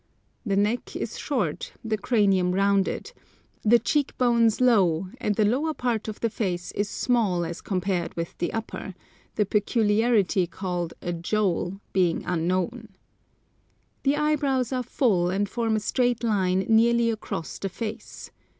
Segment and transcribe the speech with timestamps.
[0.43, 3.13] The neck is short, the cranium rounded,
[3.61, 8.15] the cheek bones low, and the lower part of the face is small as compared
[8.17, 8.95] with the upper,
[9.35, 12.87] the peculiarity called a "jowl" being unknown.
[14.01, 18.31] The eyebrows are full, and form a straight line nearly across the face.